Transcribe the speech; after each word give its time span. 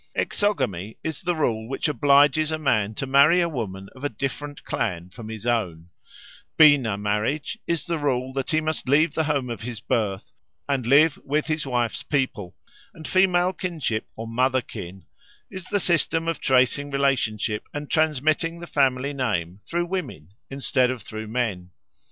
Exogamy 0.15 0.97
is 1.03 1.21
the 1.21 1.35
rule 1.35 1.69
which 1.69 1.87
obliges 1.87 2.51
a 2.51 2.57
man 2.57 2.95
to 2.95 3.05
marry 3.05 3.39
a 3.39 3.47
woman 3.47 3.87
of 3.95 4.03
a 4.03 4.09
different 4.09 4.63
clan 4.63 5.11
from 5.11 5.29
his 5.29 5.45
own: 5.45 5.89
beena 6.57 6.99
marriage 6.99 7.59
is 7.67 7.85
the 7.85 7.99
rule 7.99 8.33
that 8.33 8.49
he 8.49 8.59
must 8.61 8.89
leave 8.89 9.13
the 9.13 9.25
home 9.25 9.47
of 9.51 9.61
his 9.61 9.79
birth 9.79 10.31
and 10.67 10.87
live 10.87 11.19
with 11.23 11.45
his 11.45 11.67
wife's 11.67 12.01
people; 12.01 12.55
and 12.95 13.07
female 13.07 13.53
kinship 13.53 14.07
or 14.15 14.27
mother 14.27 14.61
kin 14.61 15.05
is 15.51 15.65
the 15.65 15.79
system 15.79 16.27
of 16.27 16.39
tracing 16.41 16.89
relationship 16.89 17.67
and 17.71 17.87
transmitting 17.91 18.59
the 18.59 18.65
family 18.65 19.13
name 19.13 19.59
through 19.69 19.85
women 19.85 20.29
instead 20.49 20.89
of 20.89 21.03
through 21.03 21.27
men. 21.27 21.69